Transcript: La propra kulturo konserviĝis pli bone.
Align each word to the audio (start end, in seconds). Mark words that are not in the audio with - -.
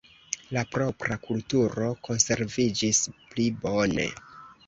La 0.55 0.61
propra 0.75 1.17
kulturo 1.25 1.91
konserviĝis 2.09 3.01
pli 3.35 3.45
bone. 3.67 4.09